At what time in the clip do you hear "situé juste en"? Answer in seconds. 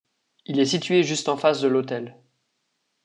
0.65-1.37